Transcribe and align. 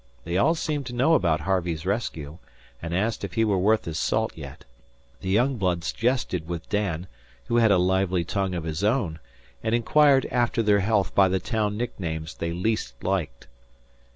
They 0.23 0.35
all 0.35 0.55
seemed 0.55 0.87
to 0.87 0.95
know 0.95 1.13
about 1.13 1.41
Harvey's 1.41 1.85
rescue, 1.85 2.39
and 2.81 2.91
asked 2.91 3.23
if 3.23 3.33
he 3.35 3.45
were 3.45 3.59
worth 3.59 3.85
his 3.85 3.99
salt 3.99 4.35
yet. 4.35 4.65
The 5.19 5.29
young 5.29 5.57
bloods 5.57 5.93
jested 5.93 6.47
with 6.47 6.67
Dan, 6.69 7.05
who 7.45 7.57
had 7.57 7.69
a 7.69 7.77
lively 7.77 8.23
tongue 8.23 8.55
of 8.55 8.63
his 8.63 8.83
own, 8.83 9.19
and 9.61 9.75
inquired 9.75 10.25
after 10.31 10.63
their 10.63 10.79
health 10.79 11.13
by 11.13 11.27
the 11.29 11.39
town 11.39 11.77
nicknames 11.77 12.33
they 12.33 12.51
least 12.51 13.03
liked. 13.03 13.45